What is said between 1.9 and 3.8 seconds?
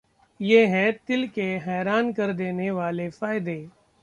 कर देने वाले फायदे